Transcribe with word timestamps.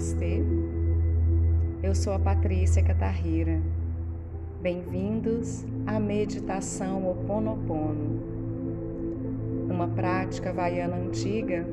Namastê. 0.00 0.42
Eu 1.82 1.94
sou 1.94 2.14
a 2.14 2.18
Patrícia 2.18 2.82
Catarrira. 2.82 3.60
Bem-vindos 4.62 5.66
à 5.86 6.00
meditação 6.00 7.04
Ho 7.04 7.10
Oponopono, 7.10 8.22
uma 9.68 9.88
prática 9.88 10.50
havaiana 10.50 10.96
antiga 10.96 11.66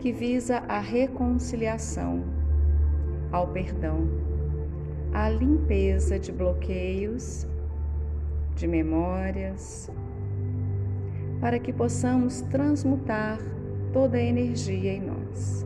que 0.00 0.12
visa 0.12 0.58
a 0.68 0.78
reconciliação, 0.78 2.22
ao 3.32 3.48
perdão, 3.48 4.06
à 5.14 5.30
limpeza 5.30 6.18
de 6.18 6.32
bloqueios, 6.32 7.46
de 8.54 8.68
memórias, 8.68 9.90
para 11.40 11.58
que 11.58 11.72
possamos 11.72 12.42
transmutar 12.42 13.38
toda 13.94 14.18
a 14.18 14.22
energia 14.22 14.92
em 14.92 15.00
nós. 15.00 15.65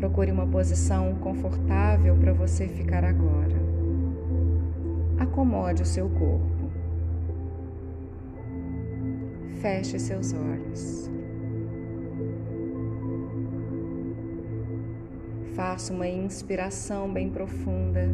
Procure 0.00 0.32
uma 0.32 0.46
posição 0.46 1.14
confortável 1.16 2.16
para 2.16 2.32
você 2.32 2.66
ficar 2.66 3.04
agora. 3.04 3.54
Acomode 5.18 5.82
o 5.82 5.86
seu 5.86 6.08
corpo. 6.08 6.70
Feche 9.60 9.98
seus 9.98 10.32
olhos. 10.32 11.10
Faça 15.54 15.92
uma 15.92 16.08
inspiração 16.08 17.12
bem 17.12 17.28
profunda. 17.28 18.08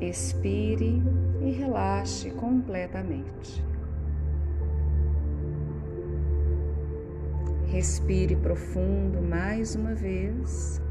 Expire 0.00 1.02
e 1.42 1.50
relaxe 1.50 2.30
completamente. 2.30 3.67
Respire 7.78 8.34
profundo 8.34 9.22
mais 9.22 9.76
uma 9.76 9.94
vez. 9.94 10.82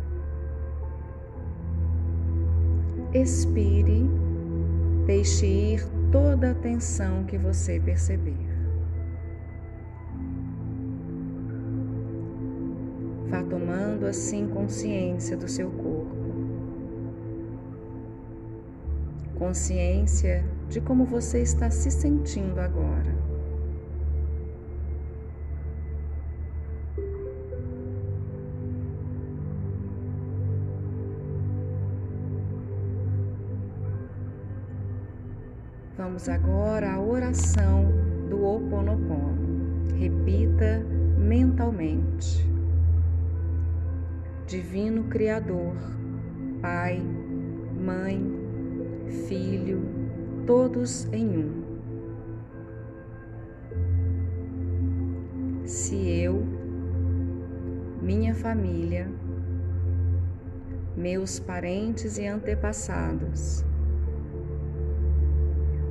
Expire, 3.14 4.10
deixe 5.06 5.46
ir 5.46 5.86
toda 6.14 6.52
a 6.52 6.56
tensão 6.56 7.26
que 7.26 7.38
você 7.38 7.78
perceber. 7.78 8.38
Vá 13.28 13.44
tomando 13.44 14.06
assim 14.06 14.48
consciência 14.48 15.36
do 15.36 15.50
seu 15.50 15.70
corpo. 15.70 16.16
Consciência 19.38 20.46
de 20.70 20.80
como 20.80 21.04
você 21.04 21.42
está 21.42 21.70
se 21.70 21.92
sentindo 21.92 22.62
agora. 22.62 23.27
Vamos 35.98 36.30
agora 36.30 36.94
à 36.94 37.02
oração 37.02 37.92
do 38.30 38.44
Ho 38.44 38.58
Oponopono. 38.58 39.88
Repita 39.98 40.86
mentalmente. 41.18 42.48
Divino 44.46 45.06
Criador, 45.06 45.76
Pai, 46.62 47.02
Mãe, 47.84 48.24
Filho, 49.28 49.82
todos 50.46 51.12
em 51.12 51.36
um. 51.36 51.64
Se 55.66 55.96
eu, 55.96 56.46
minha 58.04 58.36
família, 58.36 59.10
meus 60.96 61.40
parentes 61.40 62.20
e 62.20 62.28
antepassados, 62.28 63.66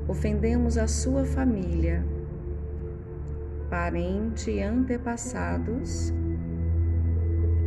ofendemos 0.09 0.79
a 0.79 0.87
sua 0.87 1.25
família, 1.25 2.05
parente 3.69 4.51
e 4.51 4.63
antepassados 4.63 6.13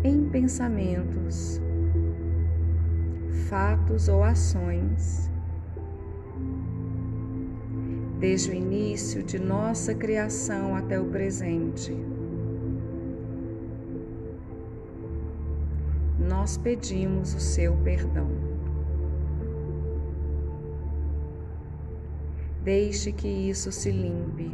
em 0.03 0.29
pensamentos, 0.29 1.61
fatos 3.49 4.07
ou 4.07 4.23
ações. 4.23 5.29
Desde 8.19 8.51
o 8.51 8.53
início 8.53 9.23
de 9.23 9.39
nossa 9.39 9.93
criação 9.93 10.75
até 10.75 10.99
o 10.99 11.05
presente, 11.05 11.95
nós 16.17 16.57
pedimos 16.57 17.33
o 17.33 17.39
seu 17.39 17.75
perdão. 17.77 18.48
Deixe 22.63 23.11
que 23.11 23.27
isso 23.27 23.71
se 23.71 23.91
limpe, 23.91 24.51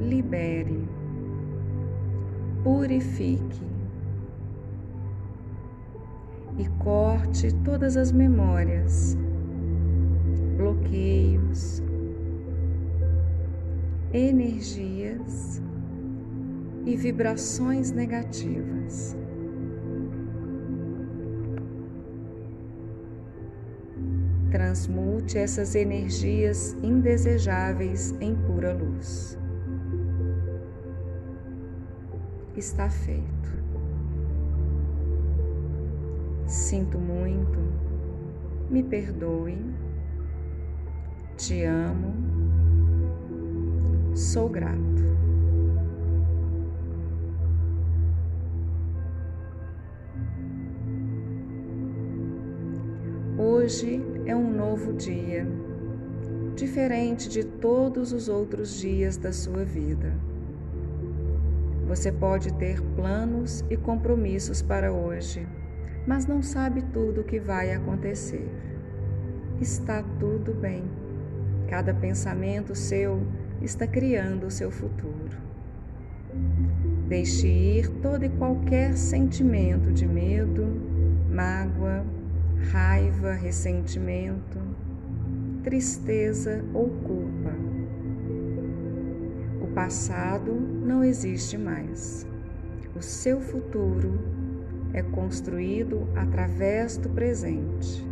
libere, 0.00 0.88
purifique. 2.64 3.66
E 6.58 6.66
corte 6.82 7.54
todas 7.62 7.98
as 7.98 8.10
memórias, 8.10 9.16
bloqueios, 10.56 11.82
energias 14.12 15.62
e 16.86 16.96
vibrações 16.96 17.90
negativas. 17.90 19.14
Transmute 24.56 25.36
essas 25.36 25.74
energias 25.74 26.74
indesejáveis 26.82 28.14
em 28.22 28.34
pura 28.34 28.72
luz. 28.72 29.38
Está 32.56 32.88
feito. 32.88 33.26
Sinto 36.46 36.98
muito, 36.98 37.58
me 38.70 38.82
perdoe, 38.82 39.58
te 41.36 41.64
amo, 41.64 42.14
sou 44.14 44.48
grato. 44.48 45.04
Hoje 53.66 54.00
é 54.26 54.36
um 54.36 54.48
novo 54.48 54.92
dia, 54.92 55.44
diferente 56.54 57.28
de 57.28 57.42
todos 57.42 58.12
os 58.12 58.28
outros 58.28 58.78
dias 58.78 59.16
da 59.16 59.32
sua 59.32 59.64
vida. 59.64 60.12
Você 61.88 62.12
pode 62.12 62.54
ter 62.54 62.80
planos 62.94 63.64
e 63.68 63.76
compromissos 63.76 64.62
para 64.62 64.92
hoje, 64.92 65.48
mas 66.06 66.28
não 66.28 66.42
sabe 66.42 66.80
tudo 66.92 67.22
o 67.22 67.24
que 67.24 67.40
vai 67.40 67.72
acontecer. 67.72 68.48
Está 69.60 70.00
tudo 70.20 70.54
bem. 70.54 70.84
Cada 71.66 71.92
pensamento 71.92 72.72
seu 72.72 73.20
está 73.60 73.84
criando 73.84 74.46
o 74.46 74.50
seu 74.50 74.70
futuro. 74.70 75.36
Deixe 77.08 77.48
ir 77.48 77.88
todo 78.00 78.24
e 78.24 78.28
qualquer 78.28 78.96
sentimento 78.96 79.90
de 79.92 80.06
medo, 80.06 80.68
mágoa, 81.28 82.04
raiva, 82.70 83.32
ressentimento, 83.32 84.58
tristeza 85.62 86.64
ou 86.72 86.88
culpa. 86.88 87.52
O 89.60 89.66
passado 89.68 90.52
não 90.52 91.04
existe 91.04 91.58
mais. 91.58 92.26
O 92.94 93.02
seu 93.02 93.40
futuro 93.40 94.18
é 94.92 95.02
construído 95.02 96.08
através 96.16 96.96
do 96.96 97.10
presente. 97.10 98.06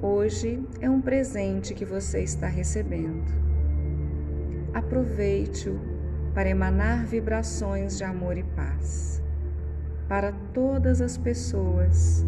Hoje 0.00 0.60
é 0.80 0.90
um 0.90 1.00
presente 1.00 1.74
que 1.74 1.84
você 1.84 2.22
está 2.22 2.48
recebendo. 2.48 3.30
Aproveite-o 4.74 5.78
para 6.34 6.48
emanar 6.48 7.06
vibrações 7.06 7.96
de 7.96 8.04
amor 8.04 8.36
e 8.36 8.42
paz 8.42 9.21
para 10.12 10.30
todas 10.52 11.00
as 11.00 11.16
pessoas, 11.16 12.22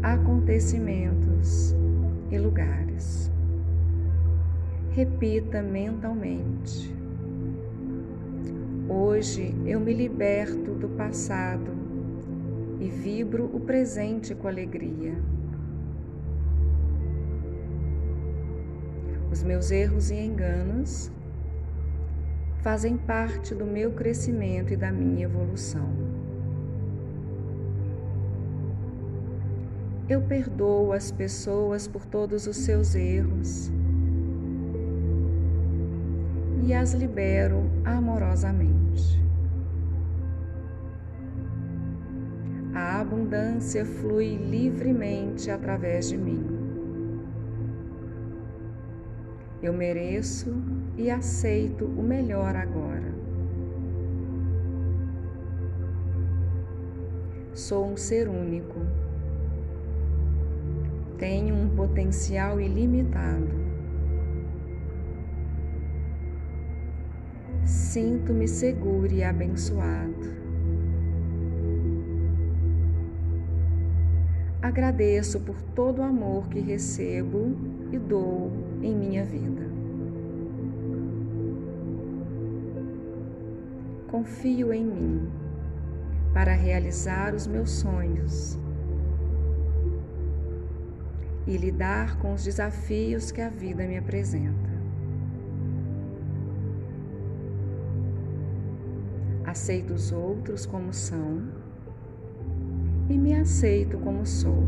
acontecimentos 0.00 1.74
e 2.30 2.38
lugares. 2.38 3.32
Repita 4.92 5.60
mentalmente. 5.60 6.94
Hoje 8.88 9.52
eu 9.66 9.80
me 9.80 9.92
liberto 9.92 10.72
do 10.74 10.88
passado 10.90 11.72
e 12.78 12.88
vibro 12.88 13.50
o 13.52 13.58
presente 13.58 14.32
com 14.32 14.46
alegria. 14.46 15.16
Os 19.32 19.42
meus 19.42 19.72
erros 19.72 20.12
e 20.12 20.14
enganos 20.14 21.10
fazem 22.62 22.96
parte 22.96 23.52
do 23.52 23.66
meu 23.66 23.90
crescimento 23.90 24.72
e 24.72 24.76
da 24.76 24.92
minha 24.92 25.24
evolução. 25.24 26.09
Eu 30.10 30.20
perdoo 30.20 30.92
as 30.92 31.12
pessoas 31.12 31.86
por 31.86 32.04
todos 32.04 32.48
os 32.48 32.56
seus 32.56 32.96
erros 32.96 33.70
e 36.64 36.74
as 36.74 36.94
libero 36.94 37.70
amorosamente. 37.84 39.22
A 42.74 43.00
abundância 43.00 43.84
flui 43.84 44.34
livremente 44.34 45.48
através 45.48 46.08
de 46.08 46.18
mim. 46.18 46.44
Eu 49.62 49.72
mereço 49.72 50.52
e 50.96 51.08
aceito 51.08 51.84
o 51.84 52.02
melhor 52.02 52.56
agora. 52.56 53.14
Sou 57.54 57.86
um 57.86 57.96
ser 57.96 58.28
único. 58.28 58.80
Tenho 61.20 61.54
um 61.54 61.68
potencial 61.68 62.58
ilimitado. 62.58 63.50
Sinto-me 67.62 68.48
seguro 68.48 69.12
e 69.12 69.22
abençoado. 69.22 70.32
Agradeço 74.62 75.40
por 75.40 75.60
todo 75.74 75.98
o 75.98 76.04
amor 76.04 76.48
que 76.48 76.58
recebo 76.58 77.54
e 77.92 77.98
dou 77.98 78.50
em 78.80 78.96
minha 78.96 79.22
vida. 79.22 79.68
Confio 84.08 84.72
em 84.72 84.86
mim 84.86 85.28
para 86.32 86.54
realizar 86.54 87.34
os 87.34 87.46
meus 87.46 87.72
sonhos 87.72 88.58
e 91.50 91.56
lidar 91.56 92.16
com 92.18 92.32
os 92.32 92.44
desafios 92.44 93.32
que 93.32 93.40
a 93.40 93.48
vida 93.48 93.84
me 93.84 93.98
apresenta. 93.98 94.70
Aceito 99.44 99.92
os 99.92 100.12
outros 100.12 100.64
como 100.64 100.92
são 100.92 101.42
e 103.08 103.18
me 103.18 103.34
aceito 103.34 103.98
como 103.98 104.24
sou. 104.24 104.62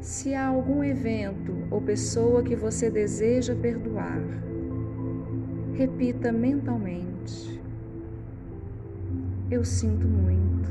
Se 0.00 0.34
há 0.34 0.46
algum 0.46 0.82
evento 0.82 1.54
ou 1.70 1.82
pessoa 1.82 2.42
que 2.42 2.56
você 2.56 2.88
deseja 2.88 3.54
perdoar, 3.54 4.22
repita 5.74 6.32
mentalmente: 6.32 7.61
Eu 9.52 9.66
sinto 9.66 10.08
muito. 10.08 10.70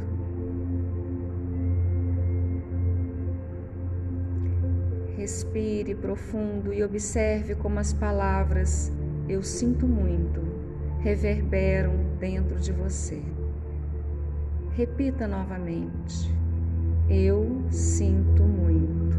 Respire 5.15 5.93
profundo 5.93 6.73
e 6.73 6.83
observe 6.83 7.53
como 7.53 7.77
as 7.77 7.93
palavras 7.93 8.91
eu 9.29 9.43
sinto 9.43 9.87
muito 9.87 10.41
reverberam 11.01 11.93
dentro 12.19 12.59
de 12.59 12.71
você. 12.71 13.21
Repita 14.71 15.27
novamente: 15.27 16.33
Eu 17.07 17.61
sinto 17.69 18.41
muito. 18.41 19.15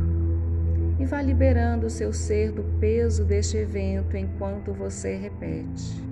E 0.99 1.06
vá 1.06 1.23
liberando 1.23 1.87
o 1.87 1.91
seu 1.91 2.12
ser 2.12 2.50
do 2.50 2.64
peso 2.81 3.25
deste 3.25 3.59
evento 3.59 4.17
enquanto 4.17 4.73
você 4.73 5.14
repete: 5.14 6.03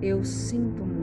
Eu 0.00 0.24
sinto 0.24 0.82
muito. 0.82 0.99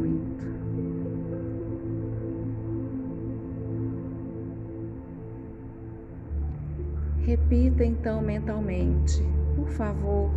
Repita 7.28 7.84
então 7.84 8.22
mentalmente: 8.22 9.22
Por 9.54 9.68
favor, 9.68 10.32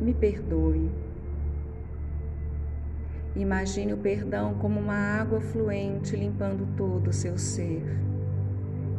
me 0.00 0.14
perdoe. 0.14 0.88
Imagine 3.34 3.94
o 3.94 3.96
perdão 3.96 4.54
como 4.54 4.78
uma 4.78 4.94
água 4.94 5.40
fluente 5.40 6.14
limpando 6.14 6.64
todo 6.76 7.08
o 7.08 7.12
seu 7.12 7.36
ser, 7.36 7.82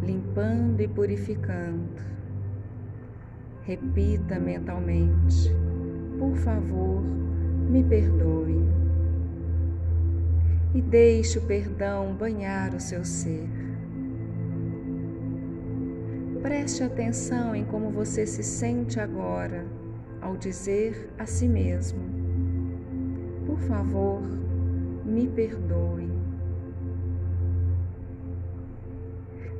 limpando 0.04 0.82
e 0.82 0.88
purificando. 0.90 2.04
Repita 3.62 4.38
mentalmente: 4.38 5.50
Por 6.20 6.36
favor, 6.36 7.02
me 7.70 7.82
perdoe. 7.86 8.68
E 10.76 10.82
deixe 10.82 11.40
o 11.40 11.44
perdão 11.44 12.14
banhar 12.16 12.76
o 12.76 12.82
seu 12.82 13.06
ser. 13.06 13.69
Preste 16.42 16.84
atenção 16.84 17.54
em 17.54 17.66
como 17.66 17.90
você 17.90 18.26
se 18.26 18.44
sente 18.44 18.98
agora 18.98 19.66
ao 20.22 20.38
dizer 20.38 21.10
a 21.18 21.26
si 21.26 21.50
mesmo: 21.50 22.00
por 23.46 23.60
favor, 23.60 24.22
me 25.04 25.28
perdoe. 25.28 26.10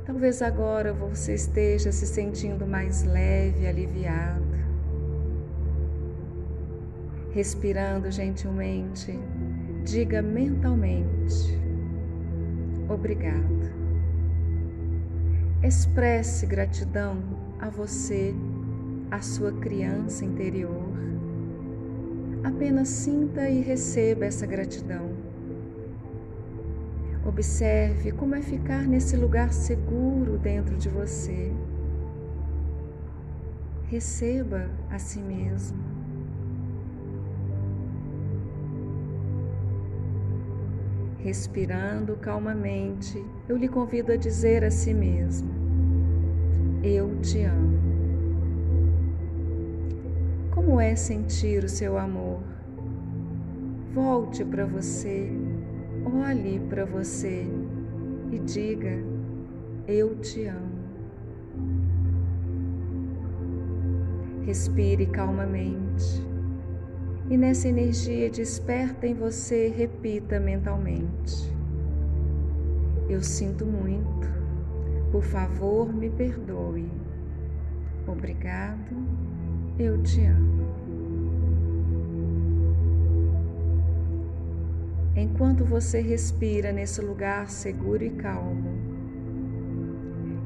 Talvez 0.06 0.40
agora 0.40 0.92
você 0.92 1.34
esteja 1.34 1.92
se 1.92 2.06
sentindo 2.06 2.66
mais 2.66 3.04
leve, 3.04 3.66
aliviado. 3.66 4.40
Respirando 7.32 8.10
gentilmente, 8.10 9.18
diga 9.84 10.22
mentalmente: 10.22 11.60
Obrigado. 12.88 13.79
Expresse 15.62 16.46
gratidão 16.46 17.22
a 17.58 17.68
você, 17.68 18.34
a 19.10 19.20
sua 19.20 19.52
criança 19.52 20.24
interior 20.24 20.90
Apenas 22.42 22.88
sinta 22.88 23.48
e 23.50 23.60
receba 23.60 24.24
essa 24.24 24.46
gratidão. 24.46 25.10
Observe 27.24 28.12
como 28.12 28.34
é 28.34 28.40
ficar 28.40 28.88
nesse 28.88 29.14
lugar 29.14 29.52
seguro 29.52 30.38
dentro 30.38 30.74
de 30.76 30.88
você. 30.88 31.52
Receba 33.84 34.70
a 34.88 34.98
si 34.98 35.20
mesmo. 35.20 35.78
Respirando 41.18 42.16
calmamente, 42.16 43.22
eu 43.46 43.56
lhe 43.58 43.68
convido 43.68 44.12
a 44.12 44.16
dizer 44.16 44.64
a 44.64 44.70
si 44.70 44.94
mesmo: 44.94 45.59
Eu 46.82 47.20
te 47.20 47.42
amo. 47.44 47.78
Como 50.54 50.80
é 50.80 50.96
sentir 50.96 51.62
o 51.64 51.68
seu 51.68 51.98
amor? 51.98 52.40
Volte 53.92 54.44
para 54.44 54.64
você, 54.64 55.30
olhe 56.04 56.58
para 56.68 56.84
você 56.84 57.46
e 58.32 58.38
diga: 58.38 59.02
Eu 59.86 60.16
te 60.16 60.46
amo. 60.46 60.80
Respire 64.46 65.06
calmamente 65.06 66.30
e 67.30 67.36
nessa 67.36 67.68
energia 67.68 68.28
desperta 68.28 69.06
em 69.06 69.14
você, 69.14 69.68
repita 69.68 70.40
mentalmente: 70.40 71.54
Eu 73.08 73.22
sinto 73.22 73.64
muito, 73.64 74.28
por 75.10 75.22
favor 75.22 75.92
me 75.92 76.08
perdoe. 76.08 76.90
Obrigado, 78.06 78.96
eu 79.78 80.02
te 80.02 80.24
amo. 80.24 80.60
Enquanto 85.16 85.64
você 85.64 86.00
respira 86.00 86.72
nesse 86.72 87.00
lugar 87.00 87.50
seguro 87.50 88.04
e 88.04 88.10
calmo, 88.10 88.70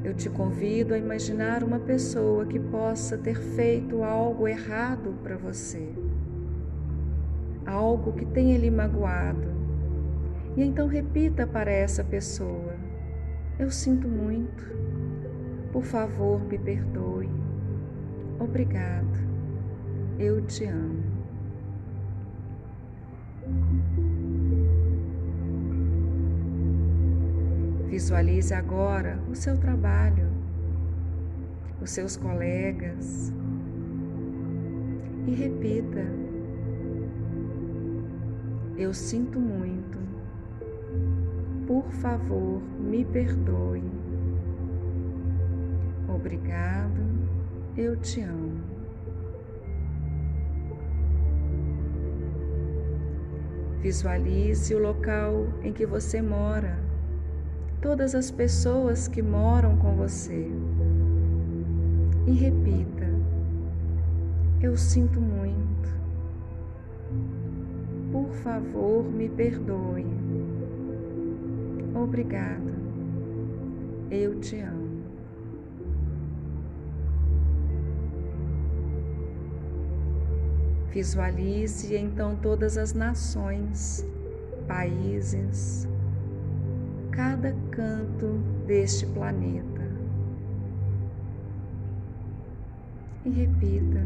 eu 0.03 0.13
te 0.13 0.29
convido 0.29 0.93
a 0.93 0.97
imaginar 0.97 1.63
uma 1.63 1.79
pessoa 1.79 2.45
que 2.45 2.59
possa 2.59 3.17
ter 3.17 3.39
feito 3.39 4.03
algo 4.03 4.47
errado 4.47 5.15
para 5.23 5.37
você, 5.37 5.89
algo 7.65 8.13
que 8.13 8.25
tenha 8.25 8.57
lhe 8.57 8.69
magoado. 8.69 9.47
E 10.57 10.63
então 10.63 10.87
repita 10.87 11.47
para 11.47 11.71
essa 11.71 12.03
pessoa: 12.03 12.84
Eu 13.57 13.71
sinto 13.71 14.05
muito, 14.05 14.65
por 15.71 15.83
favor, 15.83 16.43
me 16.43 16.57
perdoe. 16.57 17.29
Obrigado, 18.37 19.17
eu 20.19 20.41
te 20.41 20.65
amo. 20.65 21.03
Visualize 27.87 28.53
agora 28.53 29.21
o 29.31 29.35
seu 29.35 29.57
trabalho, 29.57 30.27
os 31.81 31.91
seus 31.91 32.17
colegas, 32.17 33.31
e 35.25 35.31
repita: 35.33 36.05
Eu 38.77 38.93
sinto 38.93 39.39
muito. 39.39 40.14
Por 41.67 41.89
favor, 41.89 42.61
me 42.79 43.03
perdoe. 43.03 43.83
Obrigado, 46.07 47.01
eu 47.75 47.95
te 47.97 48.21
amo. 48.21 48.61
Visualize 53.81 54.75
o 54.75 54.79
local 54.79 55.47
em 55.63 55.73
que 55.73 55.87
você 55.87 56.21
mora, 56.21 56.77
todas 57.81 58.13
as 58.13 58.29
pessoas 58.29 59.07
que 59.07 59.23
moram 59.23 59.75
com 59.77 59.95
você. 59.95 60.47
E 62.27 62.31
repita: 62.31 63.07
Eu 64.61 64.77
sinto 64.77 65.19
muito. 65.19 65.89
Por 68.11 68.31
favor, 68.35 69.03
me 69.03 69.29
perdoe. 69.29 70.34
Obrigada. 71.95 72.73
Eu 74.11 74.37
te 74.41 74.59
amo. 74.59 74.85
Visualize 80.91 81.95
então 81.95 82.35
todas 82.35 82.77
as 82.77 82.93
nações, 82.93 84.05
países, 84.67 85.87
cada 87.11 87.53
canto 87.71 88.39
deste 88.67 89.05
planeta. 89.07 89.81
E 93.25 93.29
repita: 93.29 94.01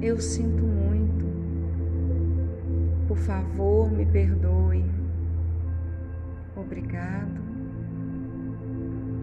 Eu 0.00 0.20
sinto 0.20 0.62
muito. 0.62 1.26
Por 3.08 3.16
favor, 3.18 3.90
me 3.90 4.06
perdoe. 4.06 4.99
Obrigado. 6.60 7.40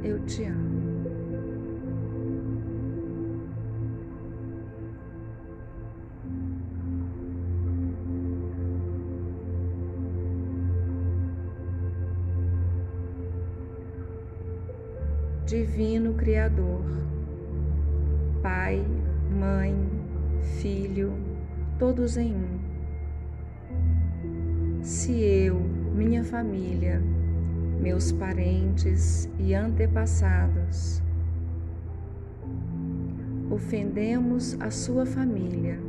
Eu 0.03 0.19
te 0.25 0.43
amo. 0.43 0.77
Divino 15.45 16.13
Criador, 16.15 16.83
Pai, 18.41 18.83
Mãe, 19.31 19.75
Filho, 20.59 21.13
todos 21.77 22.17
em 22.17 22.33
um. 22.35 22.59
Se 24.81 25.11
eu, 25.21 25.55
minha 25.95 26.23
família, 26.23 27.01
meus 27.79 28.11
parentes 28.11 29.29
e 29.39 29.53
antepassados 29.53 31.01
ofendemos 33.49 34.55
a 34.59 34.69
sua 34.69 35.05
família, 35.05 35.79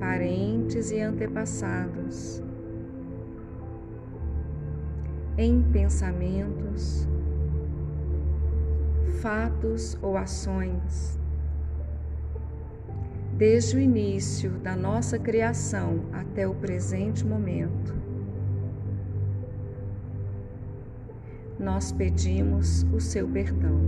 parentes 0.00 0.90
e 0.90 1.00
antepassados, 1.00 2.42
em 5.36 5.62
pensamentos, 5.62 7.06
fatos 9.20 9.96
ou 10.02 10.16
ações. 10.16 11.18
Desde 13.36 13.76
o 13.76 13.80
início 13.80 14.50
da 14.50 14.74
nossa 14.74 15.16
criação 15.16 16.06
até 16.12 16.48
o 16.48 16.54
presente 16.54 17.24
momento, 17.24 17.94
nós 21.58 21.92
pedimos 21.92 22.84
o 22.92 23.00
seu 23.00 23.26
perdão. 23.28 23.80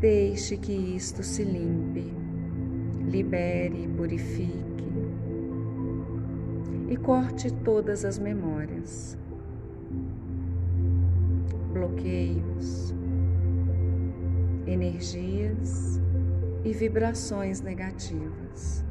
Deixe 0.00 0.56
que 0.56 0.72
isto 0.72 1.22
se 1.22 1.42
limpe, 1.42 2.12
libere, 3.10 3.88
purifique 3.96 4.84
e 6.88 6.96
corte 6.96 7.52
todas 7.52 8.04
as 8.04 8.18
memórias 8.18 9.18
bloqueios, 11.72 12.94
energias 14.66 16.00
e 16.64 16.72
vibrações 16.72 17.60
negativas. 17.60 18.87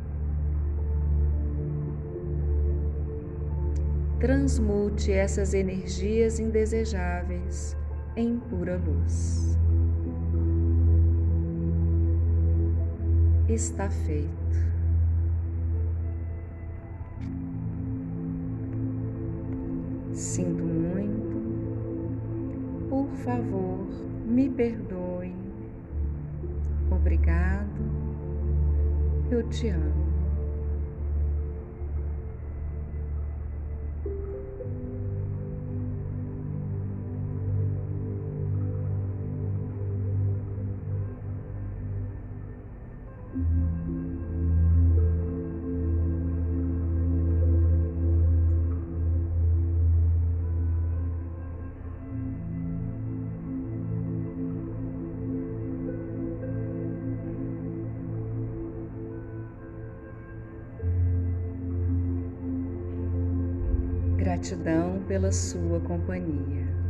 Transmute 4.19 5.11
essas 5.11 5.53
energias 5.53 6.39
indesejáveis 6.39 7.77
em 8.15 8.39
pura 8.39 8.77
luz. 8.77 9.57
Está 13.47 13.89
feito. 13.89 14.27
Sinto 20.13 20.67
por 22.89 23.09
favor, 23.17 23.85
me 24.25 24.49
perdoe. 24.49 25.33
Obrigado. 26.89 27.67
Eu 29.29 29.43
te 29.49 29.69
amo. 29.69 30.06
Gratidão 64.37 65.01
pela 65.07 65.31
sua 65.31 65.79
companhia. 65.79 66.86